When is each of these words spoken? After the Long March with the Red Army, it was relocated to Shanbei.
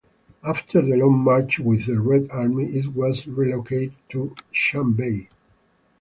After 0.43 0.81
the 0.81 0.97
Long 0.97 1.19
March 1.19 1.59
with 1.59 1.85
the 1.85 2.01
Red 2.01 2.27
Army, 2.31 2.65
it 2.75 2.87
was 2.87 3.27
relocated 3.27 3.93
to 4.09 4.33
Shanbei. 4.51 5.27